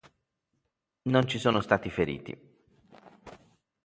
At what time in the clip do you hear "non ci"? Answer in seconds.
1.03-1.37